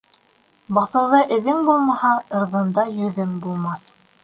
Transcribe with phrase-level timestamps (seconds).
[0.77, 3.97] Баҫыуҙа эҙең булмаһа, Ырҙында йөҙөң булмаҫ.